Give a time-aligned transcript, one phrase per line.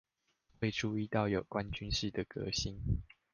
[0.61, 3.03] 未注意到有關軍事的革新